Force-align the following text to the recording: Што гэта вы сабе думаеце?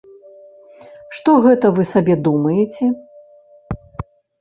Што 1.17 1.35
гэта 1.45 1.71
вы 1.77 1.87
сабе 1.93 2.19
думаеце? 2.31 2.85